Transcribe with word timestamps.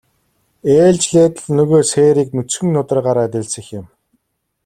Ээлжлээд 0.79 1.33
л 1.43 1.45
нөгөө 1.57 1.81
сээрийг 1.91 2.29
нүцгэн 2.35 2.69
нударгаараа 2.73 3.27
дэлсэх 3.33 3.67
юм. 3.79 3.85